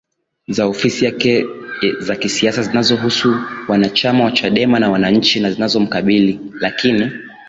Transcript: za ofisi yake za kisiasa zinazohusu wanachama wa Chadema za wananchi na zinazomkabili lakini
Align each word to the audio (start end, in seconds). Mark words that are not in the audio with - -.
za 0.47 0.65
ofisi 0.67 1.05
yake 1.05 1.45
za 1.99 2.15
kisiasa 2.15 2.63
zinazohusu 2.63 3.35
wanachama 3.67 4.23
wa 4.23 4.31
Chadema 4.31 4.79
za 4.79 4.89
wananchi 4.89 5.39
na 5.39 5.51
zinazomkabili 5.51 6.39
lakini 6.61 7.11